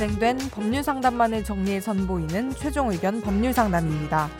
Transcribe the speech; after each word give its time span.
진행된 0.00 0.38
법률 0.50 0.82
상담만을 0.82 1.44
정리해 1.44 1.78
선보이는 1.78 2.54
최종 2.54 2.90
의견 2.90 3.20
법률 3.20 3.52
상담입니다. 3.52 4.30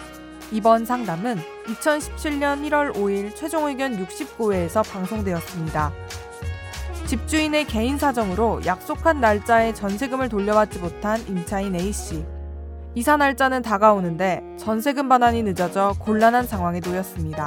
이번 0.53 0.87
상담은 0.87 1.39
2017년 1.67 2.67
1월 2.67 2.95
5일 2.95 3.37
최종 3.37 3.67
의견 3.67 3.95
69회에서 4.03 4.83
방송되었습니다. 4.91 5.93
집주인의 7.07 7.67
개인 7.67 7.99
사정으로 7.99 8.65
약속한 8.65 9.21
날짜에 9.21 9.75
전세금을 9.75 10.31
돌려받지 10.31 10.79
못한 10.79 11.21
임차인 11.29 11.75
A씨. 11.75 12.25
이사 12.95 13.19
날짜는 13.19 13.61
다가오는데 13.61 14.41
전세금 14.59 15.11
반환이 15.11 15.43
늦어져 15.43 15.95
곤란한 15.99 16.47
상황에 16.47 16.81
놓였습니다. 16.81 17.47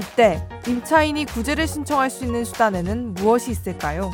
이때 0.00 0.42
임차인이 0.66 1.26
구제를 1.26 1.66
신청할 1.66 2.08
수 2.08 2.24
있는 2.24 2.46
수단에는 2.46 3.12
무엇이 3.12 3.50
있을까요? 3.50 4.10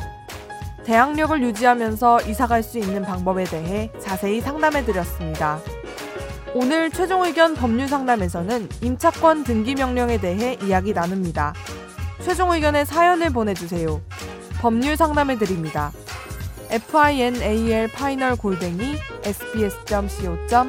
대항력을 0.84 1.42
유지하면서 1.42 2.22
이사갈 2.22 2.62
수 2.62 2.78
있는 2.78 3.02
방법에 3.02 3.44
대해 3.44 3.90
자세히 4.00 4.40
상담해 4.40 4.84
드렸습니다. 4.84 5.58
오늘 6.54 6.90
최종 6.90 7.24
의견 7.24 7.54
법률 7.54 7.88
상담에서는 7.88 8.68
임차권 8.80 9.44
등기 9.44 9.74
명령에 9.74 10.18
대해 10.18 10.56
이야기 10.62 10.92
나눕니다. 10.92 11.54
최종 12.22 12.52
의견의 12.52 12.86
사연을 12.86 13.30
보내주세요. 13.30 14.00
법률 14.60 14.96
상담해 14.96 15.36
드립니다. 15.36 15.90
final 16.70 17.88
파이널 17.88 18.36
골뱅이 18.36 18.94
sbs.co.kr 19.24 20.64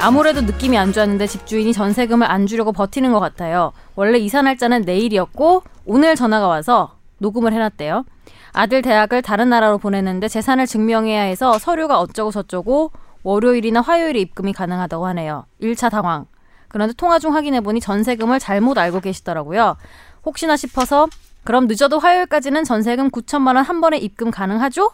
아무래도 0.00 0.40
느낌이 0.40 0.76
안 0.76 0.92
좋았는데 0.92 1.28
집주인이 1.28 1.72
전세금을 1.72 2.28
안 2.28 2.46
주려고 2.46 2.72
버티는 2.72 3.12
것 3.12 3.20
같아요. 3.20 3.72
원래 3.94 4.18
이사 4.18 4.42
날짜는 4.42 4.82
내일이었고 4.82 5.62
오늘 5.84 6.14
전화가 6.14 6.46
와서 6.46 6.96
녹음을 7.18 7.52
해놨대요. 7.52 8.04
아들 8.52 8.82
대학을 8.82 9.22
다른 9.22 9.48
나라로 9.48 9.78
보냈는데 9.78 10.28
재산을 10.28 10.66
증명해야 10.66 11.22
해서 11.22 11.58
서류가 11.58 12.00
어쩌고 12.00 12.30
저쩌고 12.30 12.92
월요일이나 13.22 13.80
화요일에 13.80 14.20
입금이 14.20 14.52
가능하다고 14.52 15.06
하네요. 15.06 15.46
1차 15.60 15.90
당황. 15.90 16.26
그런데 16.68 16.94
통화 16.94 17.18
중 17.18 17.34
확인해보니 17.34 17.80
전세금을 17.80 18.38
잘못 18.38 18.78
알고 18.78 19.00
계시더라고요. 19.00 19.76
혹시나 20.24 20.56
싶어서 20.56 21.08
그럼 21.44 21.66
늦어도 21.66 21.98
화요일까지는 21.98 22.64
전세금 22.64 23.10
9천만 23.10 23.56
원 23.56 23.64
한 23.64 23.80
번에 23.80 23.98
입금 23.98 24.30
가능하죠? 24.30 24.90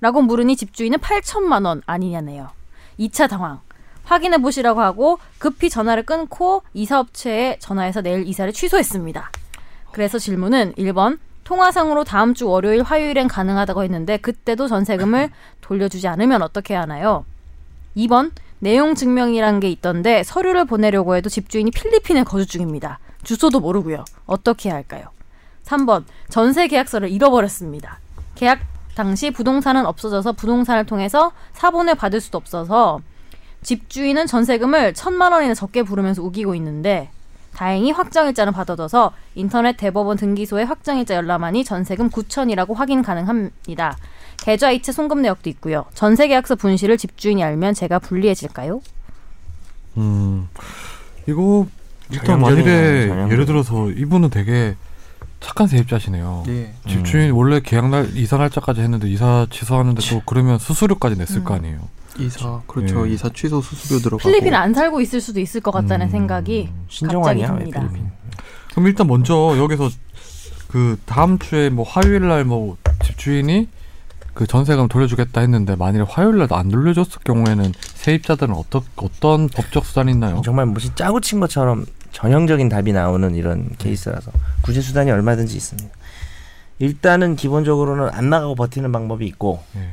라고 0.00 0.22
물으니 0.22 0.56
집주인은 0.56 0.98
8천만 0.98 1.66
원 1.66 1.82
아니냐네요. 1.86 2.50
2차 3.00 3.28
당황. 3.28 3.60
확인해 4.04 4.38
보시라고 4.38 4.80
하고 4.80 5.18
급히 5.38 5.68
전화를 5.68 6.04
끊고 6.04 6.62
이사업체에 6.72 7.58
전화해서 7.58 8.00
내일 8.00 8.26
이사를 8.26 8.52
취소했습니다. 8.52 9.30
그래서 9.92 10.18
질문은 10.18 10.74
1번 10.74 11.18
통화상으로 11.44 12.04
다음 12.04 12.34
주 12.34 12.48
월요일 12.48 12.82
화요일엔 12.82 13.26
가능하다고 13.26 13.82
했는데 13.82 14.18
그때도 14.18 14.68
전세금을 14.68 15.30
돌려주지 15.62 16.06
않으면 16.08 16.42
어떻게 16.42 16.74
하나요? 16.74 17.24
2번 17.96 18.32
내용 18.58 18.94
증명이란 18.94 19.60
게 19.60 19.70
있던데 19.70 20.22
서류를 20.24 20.64
보내려고 20.66 21.16
해도 21.16 21.28
집주인이 21.28 21.70
필리핀에 21.70 22.24
거주 22.24 22.46
중입니다. 22.46 22.98
주소도 23.22 23.60
모르고요. 23.60 24.04
어떻게 24.26 24.68
해야 24.68 24.76
할까요? 24.76 25.08
3번 25.64 26.04
전세 26.28 26.66
계약서를 26.66 27.10
잃어버렸습니다. 27.10 27.98
계약 28.34 28.60
당시 28.94 29.30
부동산은 29.30 29.86
없어져서 29.86 30.32
부동산을 30.32 30.84
통해서 30.84 31.32
사본을 31.52 31.94
받을 31.94 32.20
수도 32.20 32.36
없어서 32.36 33.00
집주인은 33.62 34.26
전세금을 34.26 34.94
천만 34.94 35.32
원이나 35.32 35.54
적게 35.54 35.82
부르면서 35.82 36.22
우기고 36.22 36.54
있는데 36.56 37.10
다행히 37.54 37.90
확정일자는 37.90 38.52
받아둬서 38.52 39.12
인터넷 39.34 39.76
대법원 39.76 40.16
등기소에 40.16 40.62
확정일자 40.64 41.14
열람하니 41.14 41.64
전세금 41.64 42.10
9천이라고 42.10 42.74
확인 42.74 43.02
가능합니다. 43.02 43.96
계좌 44.38 44.70
이체 44.70 44.92
송금 44.92 45.22
내역도 45.22 45.50
있고요. 45.50 45.86
전세 45.94 46.28
계약서 46.28 46.54
분실을 46.54 46.96
집주인이 46.96 47.42
알면 47.42 47.74
제가 47.74 47.98
불리해질까요? 47.98 48.80
음, 49.96 50.48
이거 51.26 51.66
일단 52.10 52.40
만일에 52.40 53.08
예를 53.30 53.44
들어서 53.46 53.90
이분은 53.90 54.30
되게 54.30 54.76
착한 55.40 55.66
세입자시네요. 55.66 56.44
예. 56.48 56.72
집주인 56.88 57.30
원래 57.32 57.60
계약 57.60 57.88
날 57.90 58.16
이사 58.16 58.36
날짜까지 58.38 58.80
했는데 58.80 59.08
이사 59.08 59.46
취소하는데 59.50 60.00
또 60.10 60.22
그러면 60.24 60.58
수수료까지 60.58 61.16
냈을 61.16 61.38
음. 61.38 61.44
거 61.44 61.54
아니에요. 61.54 61.78
이사 62.18 62.60
그렇죠. 62.66 63.08
예. 63.08 63.12
이사 63.12 63.28
취소 63.28 63.60
수수료 63.60 63.98
들어가고. 64.00 64.28
필리핀에 64.28 64.56
안 64.56 64.74
살고 64.74 65.00
있을 65.00 65.20
수도 65.20 65.40
있을 65.40 65.60
것 65.60 65.70
같다는 65.70 66.06
음. 66.06 66.10
생각이 66.10 66.68
갑자기 67.06 67.42
듭니다. 67.46 67.80
필리핀? 67.80 68.10
그럼 68.72 68.86
일단 68.86 69.06
먼저 69.06 69.54
여기서 69.56 69.90
그 70.68 70.98
다음 71.06 71.38
주에 71.38 71.70
뭐 71.70 71.84
화요일 71.86 72.28
날 72.28 72.44
뭐 72.44 72.76
집주인이 73.04 73.68
그 74.34 74.46
전세금 74.46 74.88
돌려주겠다 74.88 75.40
했는데 75.40 75.74
만일에 75.74 76.04
화요일 76.08 76.38
날도 76.38 76.54
안 76.54 76.68
돌려줬을 76.68 77.20
경우에는 77.24 77.72
세입자들은 77.94 78.54
어떤 78.54 78.82
어떤 78.96 79.48
법적 79.48 79.84
수단이 79.84 80.12
있나요? 80.12 80.42
정말 80.44 80.66
무슨 80.66 80.94
짜고 80.94 81.20
친 81.20 81.40
것처럼 81.40 81.84
전형적인 82.12 82.68
답이 82.68 82.92
나오는 82.92 83.34
이런 83.34 83.68
케이스라서 83.78 84.30
구제 84.62 84.80
수단이 84.80 85.10
얼마든지 85.10 85.56
있습니다. 85.56 85.88
일단은 86.78 87.34
기본적으로는 87.34 88.10
안 88.12 88.30
나가고 88.30 88.54
버티는 88.54 88.92
방법이 88.92 89.26
있고 89.26 89.60
예. 89.76 89.88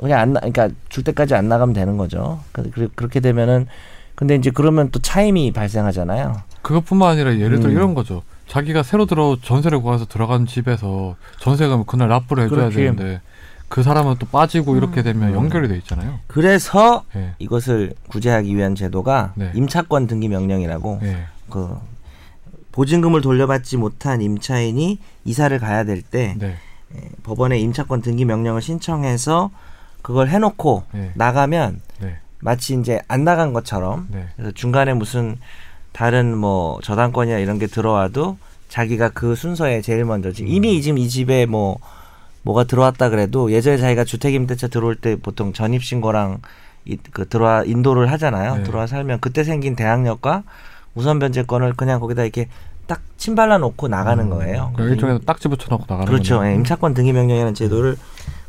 그냥 0.00 0.20
안 0.20 0.32
나, 0.32 0.40
그러니까 0.40 0.68
줄 0.88 1.04
때까지 1.04 1.34
안 1.34 1.48
나가면 1.48 1.74
되는 1.74 1.96
거죠. 1.96 2.40
그- 2.52 2.70
그- 2.70 2.88
그렇게 2.94 3.20
되면은 3.20 3.66
근데 4.14 4.34
이제 4.34 4.50
그러면 4.50 4.90
또 4.90 4.98
차임이 4.98 5.52
발생하잖아요. 5.52 6.40
그것뿐만 6.62 7.10
아니라 7.12 7.36
예를 7.38 7.60
들어 7.60 7.70
음. 7.70 7.76
이런 7.76 7.94
거죠. 7.94 8.22
자기가 8.48 8.82
새로 8.82 9.06
들어 9.06 9.36
전세를 9.42 9.80
구해서 9.82 10.06
들어간 10.06 10.46
집에서 10.46 11.16
전세금 11.40 11.84
그날 11.84 12.08
납부를 12.08 12.44
해줘야 12.44 12.58
그렇지. 12.70 12.76
되는데 12.76 13.20
그 13.68 13.82
사람은 13.82 14.16
또 14.18 14.26
빠지고 14.26 14.76
이렇게 14.76 15.02
되면 15.02 15.30
음. 15.30 15.34
연결이 15.34 15.68
돼 15.68 15.76
있잖아요. 15.78 16.20
그래서 16.28 17.04
예. 17.16 17.32
이것을 17.40 17.94
구제하기 18.08 18.54
위한 18.56 18.74
제도가 18.74 19.32
네. 19.34 19.50
임차권 19.54 20.06
등기 20.06 20.28
명령이라고 20.28 21.00
예. 21.02 21.26
그 21.50 21.76
보증금을 22.72 23.20
돌려받지 23.22 23.76
못한 23.76 24.20
임차인이 24.22 24.98
이사를 25.24 25.58
가야 25.58 25.84
될때 25.84 26.36
네. 26.38 26.56
법원에 27.24 27.58
임차권 27.58 28.02
등기 28.02 28.24
명령을 28.24 28.62
신청해서 28.62 29.50
그걸 30.06 30.28
해놓고 30.28 30.84
네. 30.92 31.10
나가면 31.14 31.80
네. 32.00 32.18
마치 32.38 32.78
이제 32.78 33.00
안 33.08 33.24
나간 33.24 33.52
것처럼 33.52 34.06
네. 34.12 34.28
그래서 34.36 34.52
중간에 34.52 34.94
무슨 34.94 35.36
다른 35.90 36.36
뭐 36.36 36.78
저당권이나 36.84 37.38
이런 37.38 37.58
게 37.58 37.66
들어와도 37.66 38.38
자기가 38.68 39.08
그 39.08 39.34
순서에 39.34 39.80
제일 39.80 40.04
먼저 40.04 40.30
지- 40.30 40.44
음. 40.44 40.48
이미 40.48 40.80
지금 40.80 40.98
이 40.98 41.08
집에 41.08 41.44
뭐 41.46 41.78
뭐가 42.42 42.62
들어왔다 42.62 43.08
그래도 43.08 43.50
예전에 43.50 43.78
자기가 43.78 44.04
주택임대차 44.04 44.68
들어올 44.68 44.94
때 44.94 45.16
보통 45.16 45.52
전입신고랑 45.52 46.38
이, 46.84 46.96
그 47.10 47.28
들어와 47.28 47.64
인도를 47.64 48.12
하잖아요. 48.12 48.58
네. 48.58 48.62
들어와 48.62 48.86
살면 48.86 49.18
그때 49.18 49.42
생긴 49.42 49.74
대항력과 49.74 50.44
우선 50.94 51.18
변제권을 51.18 51.72
그냥 51.72 51.98
거기다 51.98 52.22
이렇게 52.22 52.46
딱 52.86 53.00
침발라 53.16 53.58
놓고 53.58 53.88
나가는 53.88 54.30
거예요. 54.30 54.72
그 54.76 54.84
일종의 54.84 55.18
딱 55.26 55.40
집어쳐놓고 55.40 55.86
나가는 55.88 56.06
그렇죠. 56.06 56.36
거죠. 56.38 56.48
예, 56.48 56.54
임차권 56.54 56.94
등기 56.94 57.12
명령이라는 57.12 57.54
제도를 57.54 57.96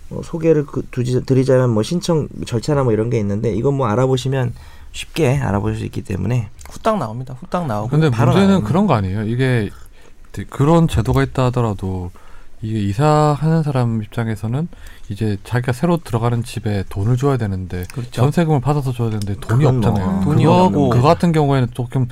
뭐 0.10 0.22
소개를 0.24 0.66
그 0.66 0.86
두지, 0.92 1.26
드리자면 1.26 1.70
뭐 1.70 1.84
신청 1.84 2.28
절차나 2.46 2.84
뭐 2.84 2.94
이런 2.94 3.10
게 3.10 3.20
있는데 3.20 3.54
이건 3.54 3.74
뭐 3.76 3.88
알아보시면 3.88 4.54
쉽게 4.92 5.38
알아보실 5.38 5.80
수 5.80 5.86
있기 5.86 6.02
때문에 6.04 6.50
후딱 6.70 6.98
나옵니다. 6.98 7.36
후딱 7.40 7.68
나오고. 7.68 7.90
근데 7.90 8.10
문제는 8.10 8.34
나가는 8.34 8.64
그런 8.64 8.88
거 8.88 8.94
아니에요. 8.94 9.24
이게 9.24 9.70
그런 10.50 10.88
제도가 10.88 11.24
있다 11.24 11.46
하더라도 11.46 12.12
이게 12.62 12.80
이사하는 12.80 13.64
사람 13.64 14.02
입장에서는 14.02 14.68
이제 15.10 15.38
자기가 15.44 15.74
새로 15.74 15.98
들어가는 15.98 16.44
집에 16.44 16.84
돈을 16.90 17.18
줘야 17.18 17.38
되는데 17.38 17.86
그렇죠. 17.92 18.12
전세금을 18.12 18.62
받아서 18.62 18.92
줘야 18.92 19.10
되는데 19.10 19.36
돈이 19.40 19.66
없잖아요. 19.66 20.22
돈이 20.24 20.44
그거, 20.44 20.64
없고. 20.66 20.90
그거 20.90 21.08
같은 21.08 21.32
경우에는 21.32 21.70
조금 21.74 22.08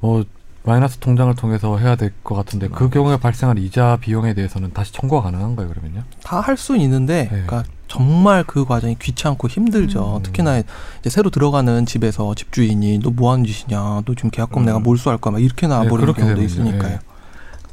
뭐 0.00 0.24
마이너스 0.64 0.98
통장을 0.98 1.34
통해서 1.34 1.78
해야 1.78 1.96
될 1.96 2.12
것 2.24 2.34
같은데 2.34 2.68
그 2.68 2.90
경우에 2.90 3.16
발생한 3.16 3.58
이자 3.58 3.96
비용에 4.00 4.34
대해서는 4.34 4.72
다시 4.74 4.92
청구가 4.92 5.22
가능한 5.22 5.56
거예요 5.56 5.70
그러면요? 5.70 6.02
다 6.22 6.40
할수 6.40 6.76
있는데, 6.76 7.22
네. 7.22 7.28
그러니까 7.28 7.64
정말 7.86 8.44
그 8.44 8.64
과정이 8.66 8.98
귀찮고 8.98 9.48
힘들죠. 9.48 10.18
음. 10.18 10.22
특히나 10.22 10.58
이제 10.58 11.08
새로 11.10 11.30
들어가는 11.30 11.86
집에서 11.86 12.34
집주인이 12.34 12.98
너 12.98 13.10
뭐 13.10 13.32
하는 13.32 13.44
짓이냐, 13.44 13.78
너 14.04 14.14
지금 14.14 14.30
계약금 14.30 14.62
음. 14.62 14.66
내가 14.66 14.78
몰수할 14.78 15.18
거야, 15.18 15.32
막 15.32 15.42
이렇게 15.42 15.66
나와버리는 15.66 16.12
네, 16.12 16.20
경우도. 16.20 16.42
있으니까요. 16.42 16.92
예. 16.92 16.98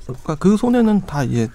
그러니까 0.06 0.36
그 0.36 0.56
손해는 0.56 1.06
다 1.06 1.24
이제 1.24 1.50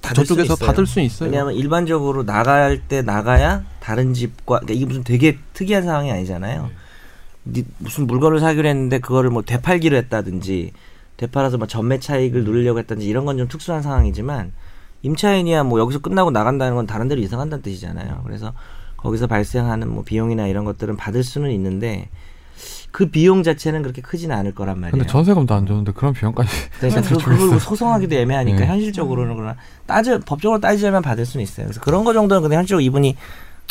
받을 0.00 0.24
수 0.24 0.30
저쪽에서 0.34 0.54
있어요. 0.54 0.66
받을 0.66 0.86
수 0.86 1.00
있어요. 1.00 1.28
왜냐하면 1.28 1.54
일반적으로 1.54 2.24
나갈 2.24 2.80
때 2.88 3.02
나가야 3.02 3.64
다른 3.80 4.14
집과 4.14 4.60
그러니까 4.60 4.72
이게 4.74 4.86
무슨 4.86 5.04
되게 5.04 5.38
특이한 5.52 5.82
상황이 5.84 6.10
아니잖아요. 6.10 6.62
니- 6.64 6.70
무슨 7.78 8.06
물건을 8.06 8.40
사기로 8.40 8.68
했는데 8.68 8.98
그거를 8.98 9.30
뭐 9.30 9.42
되팔기로 9.42 9.96
했다든지 9.96 10.72
되팔아서 11.16 11.58
뭐 11.58 11.66
전매 11.66 11.98
차익을 11.98 12.44
누리려고 12.44 12.78
했다든지 12.78 13.06
이런 13.06 13.24
건 13.24 13.36
좀 13.38 13.48
특수한 13.48 13.82
상황이지만 13.82 14.52
임차인이야 15.02 15.64
뭐 15.64 15.80
여기서 15.80 15.98
끝나고 16.00 16.30
나간다는 16.30 16.76
건 16.76 16.86
다른 16.86 17.08
데로 17.08 17.20
이사 17.20 17.36
간다는 17.36 17.62
뜻이잖아요. 17.62 18.22
그래서 18.24 18.52
거기서 18.96 19.26
발생하는 19.26 19.88
뭐 19.92 20.04
비용이나 20.04 20.46
이런 20.46 20.64
것들은 20.64 20.96
받을 20.96 21.24
수는 21.24 21.50
있는데 21.52 22.08
그 22.92 23.06
비용 23.10 23.42
자체는 23.42 23.82
그렇게 23.82 24.00
크지는 24.02 24.36
않을 24.36 24.54
거란 24.54 24.78
말이에요. 24.78 24.92
근데 24.92 25.06
전세금도 25.06 25.54
안 25.54 25.66
주는데 25.66 25.92
그런 25.92 26.12
비용까지 26.12 26.48
그러니까 26.78 27.00
그, 27.02 27.08
주고 27.08 27.20
있어요. 27.32 27.38
그걸 27.38 27.60
소송하기도 27.60 28.14
애매하니까 28.14 28.60
네. 28.60 28.66
현실적으로는 28.66 29.34
그러나 29.34 29.56
따져 29.86 30.20
법적으로 30.20 30.60
따지자면 30.60 31.02
받을 31.02 31.26
수는 31.26 31.42
있어요. 31.42 31.66
그래서 31.66 31.80
그런 31.80 32.04
거 32.04 32.12
정도는 32.12 32.42
근데 32.42 32.54
현실적으로 32.54 32.82
이분이 32.82 33.16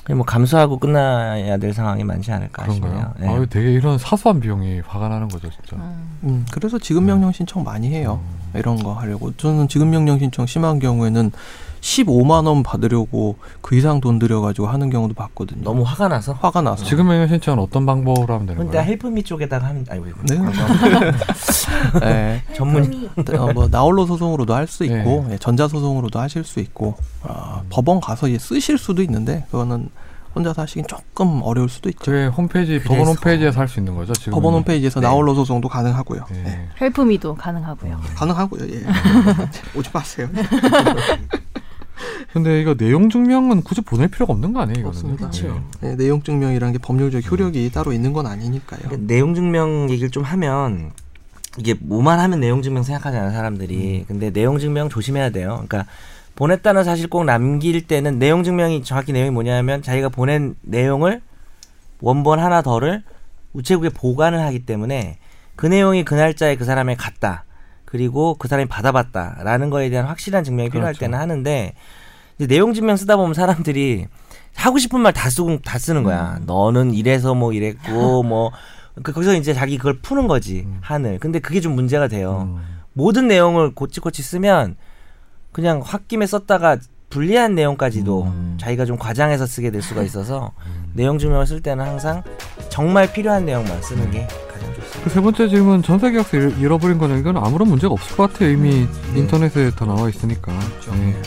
뭐 0.09 0.25
감수하고 0.25 0.77
끝나야 0.79 1.57
될 1.57 1.73
상황이 1.73 2.03
많지 2.03 2.31
않을까 2.31 2.63
그런가요? 2.63 2.91
싶네요. 2.91 3.13
네. 3.37 3.43
아, 3.43 3.45
되게 3.49 3.71
이런 3.73 3.97
사소한 3.97 4.39
비용이 4.39 4.81
화가 4.85 5.07
나는 5.09 5.27
거죠, 5.27 5.49
진짜. 5.49 5.77
음, 6.23 6.45
그래서 6.51 6.79
지급 6.79 7.03
명령 7.03 7.31
신청 7.31 7.63
많이 7.63 7.89
해요. 7.89 8.19
음. 8.23 8.59
이런 8.59 8.77
거 8.81 8.93
하려고. 8.93 9.31
저는 9.37 9.67
지급 9.67 9.87
명령 9.87 10.19
신청 10.19 10.45
심한 10.45 10.79
경우에는 10.79 11.31
15만 11.81 12.45
원 12.45 12.61
받으려고 12.61 13.37
그 13.61 13.75
이상 13.75 14.01
돈 14.01 14.19
들여가지고 14.19 14.67
하는 14.67 14.89
경우도 14.91 15.15
봤거든요. 15.15 15.63
너무 15.63 15.81
화가 15.83 16.09
나서 16.09 16.33
화가 16.33 16.61
나서. 16.61 16.83
지금 16.85 17.07
명령 17.07 17.27
신청은 17.27 17.63
어떤 17.63 17.85
방법으로 17.87 18.33
하면 18.35 18.45
되는 18.45 18.57
근데 18.61 18.77
거예요? 18.77 18.87
헬프미 18.87 19.23
쪽에다가 19.23 19.67
하면 19.67 19.85
아이고 19.89 20.05
이거 20.07 20.17
네. 20.27 20.37
네. 22.01 22.43
전문 22.53 23.09
어, 23.35 23.53
뭐 23.53 23.67
나홀로 23.67 24.05
소송으로도 24.05 24.53
할 24.53 24.67
수 24.67 24.83
있고 24.83 25.25
네. 25.27 25.33
예, 25.33 25.37
전자 25.39 25.67
소송으로도 25.67 26.19
하실 26.19 26.43
수 26.43 26.59
있고 26.59 26.95
아, 27.23 27.61
법원 27.71 27.99
가서 27.99 28.27
쓰실 28.37 28.77
수도 28.77 29.01
있는데 29.01 29.45
그거는 29.49 29.89
혼자서 30.35 30.61
하시긴 30.61 30.85
조금 30.87 31.41
어려울 31.43 31.69
수도 31.69 31.89
있죠. 31.89 31.99
그게 32.11 32.25
홈페이지 32.27 32.79
법원 32.79 33.05
그래서- 33.05 33.11
홈페이지에서 33.11 33.59
할 33.59 33.67
수 33.67 33.79
있는 33.79 33.95
거죠, 33.95 34.13
지금. 34.13 34.31
법원 34.33 34.53
홈페이지에서 34.55 34.99
네. 34.99 35.07
나홀로 35.07 35.33
소송도 35.35 35.67
가능하고요. 35.69 36.25
네. 36.31 36.43
예. 36.45 36.69
헬프미도 36.79 37.35
가능하고요. 37.35 37.99
가능하고요. 38.15 38.63
예. 38.69 38.83
오지 39.77 39.89
마세요. 39.93 40.29
근데 42.33 42.61
이거 42.61 42.75
내용 42.75 43.09
증명은 43.09 43.61
굳이 43.63 43.81
보낼 43.81 44.07
필요가 44.07 44.31
없는 44.33 44.53
거 44.53 44.61
아니에요, 44.61 44.79
이거는? 44.79 44.87
없습니다. 44.89 45.29
네. 45.31 45.61
네, 45.89 45.95
내용 45.95 46.23
증명이라는 46.23 46.73
게 46.73 46.79
법률적 46.79 47.29
효력이 47.29 47.69
따로 47.71 47.91
있는 47.91 48.13
건 48.13 48.25
아니니까요. 48.25 48.79
그러니까 48.83 49.05
내용 49.07 49.35
증명 49.35 49.89
얘기를 49.89 50.09
좀 50.09 50.23
하면 50.23 50.91
이게 51.57 51.75
뭐만 51.79 52.19
하면 52.21 52.39
내용 52.39 52.61
증명 52.61 52.83
생각하잖아요 52.83 53.31
사람들이. 53.31 54.05
근데 54.07 54.29
내용 54.31 54.59
증명 54.59 54.87
조심해야 54.87 55.31
돼요. 55.31 55.63
그러니까 55.67 55.85
보냈다는 56.35 56.83
사실 56.83 57.07
꼭 57.09 57.25
남길 57.25 57.85
때는 57.85 58.19
내용 58.19 58.43
증명이 58.43 58.83
정확히 58.83 59.11
내용이 59.13 59.31
뭐냐면 59.31 59.81
자기가 59.81 60.09
보낸 60.09 60.55
내용을 60.61 61.21
원본 62.01 62.39
하나 62.39 62.61
더를 62.61 63.03
우체국에 63.53 63.89
보관을 63.89 64.39
하기 64.41 64.65
때문에 64.65 65.17
그 65.55 65.65
내용이 65.67 66.03
그 66.03 66.15
날짜에 66.15 66.55
그 66.55 66.65
사람에 66.65 66.95
갔다. 66.95 67.43
그리고 67.85 68.35
그 68.39 68.47
사람이 68.47 68.69
받아봤다라는 68.69 69.69
거에 69.69 69.89
대한 69.89 70.07
확실한 70.07 70.43
증명이 70.45 70.69
필요할 70.69 70.93
그렇죠. 70.93 71.01
때는 71.01 71.19
하는데 71.19 71.73
이제 72.37 72.47
내용 72.47 72.73
증명 72.73 72.95
쓰다 72.95 73.17
보면 73.17 73.33
사람들이 73.33 74.07
하고 74.55 74.77
싶은 74.79 74.99
말 75.01 75.11
다 75.13 75.29
쓰고 75.29 75.59
다 75.59 75.77
쓰는 75.77 76.03
거야. 76.03 76.39
너는 76.45 76.93
이래서 76.93 77.35
뭐 77.35 77.51
이랬고 77.53 78.23
뭐 78.23 78.51
그- 79.03 79.11
거기서 79.11 79.35
이제 79.35 79.53
자기 79.53 79.77
그걸 79.77 79.99
푸는 80.01 80.27
거지 80.27 80.63
음. 80.65 80.77
한을. 80.81 81.19
근데 81.19 81.39
그게 81.39 81.59
좀 81.59 81.73
문제가 81.75 82.07
돼요. 82.07 82.47
음. 82.57 82.63
모든 82.93 83.27
내용을 83.27 83.75
고치고치 83.75 84.21
쓰면 84.23 84.75
그냥 85.51 85.81
홧김에 85.81 86.25
썼다가 86.27 86.77
불리한 87.09 87.55
내용까지도 87.55 88.23
음. 88.23 88.57
자기가 88.59 88.85
좀 88.85 88.97
과장해서 88.97 89.45
쓰게 89.45 89.69
될 89.71 89.81
수가 89.81 90.01
있어서 90.03 90.53
내용 90.93 91.17
증명을 91.17 91.45
쓸 91.45 91.61
때는 91.61 91.85
항상 91.85 92.23
정말 92.69 93.11
필요한 93.11 93.45
내용만 93.45 93.81
쓰는 93.81 94.09
게 94.11 94.27
가장 94.51 94.73
좋습니다. 94.75 95.03
그 95.03 95.09
세 95.09 95.19
번째 95.21 95.47
질문 95.49 95.83
전세 95.83 96.09
계약서 96.11 96.37
잃- 96.37 96.57
잃어버린 96.59 96.97
거는 96.97 97.19
이건 97.19 97.35
아무런 97.37 97.67
문제가 97.67 97.93
없을 97.93 98.15
것 98.15 98.31
같아요. 98.31 98.51
이미 98.51 98.87
인터넷에 99.15 99.71
다 99.71 99.85
나와 99.85 100.07
있으니까. 100.07 100.53
네. 100.93 101.21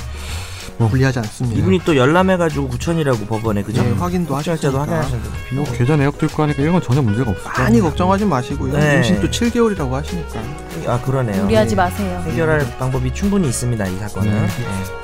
불리하지 0.78 1.18
않습니다. 1.20 1.58
이분이 1.60 1.80
또 1.84 1.96
열람해가지고 1.96 2.68
구천이라고 2.68 3.26
법원에 3.26 3.62
그죠? 3.62 3.82
네, 3.82 3.92
확인도 3.92 4.34
확정자도 4.34 4.80
하셨으니까. 4.80 4.96
확인하셨는데 4.96 5.54
뭐 5.54 5.64
계좌 5.72 5.96
내역도 5.96 6.26
있고 6.26 6.42
하니까 6.42 6.62
이런 6.62 6.72
건 6.74 6.82
전혀 6.82 7.00
문제가 7.02 7.32
것 7.32 7.42
많이 7.58 7.80
걱정하지 7.80 8.24
마시고요. 8.24 8.76
네. 8.76 8.96
임신 8.96 9.20
또 9.20 9.28
7개월이라고 9.28 9.90
하시니까. 9.90 10.40
아 10.86 11.00
그러네요. 11.00 11.42
무리하지 11.44 11.76
마세요. 11.76 12.22
해결할 12.26 12.66
방법이 12.78 13.12
충분히 13.14 13.48
있습니다 13.48 13.86
이 13.86 13.98
사건은. 13.98 14.32
네. 14.32 14.40
네. 14.46 15.03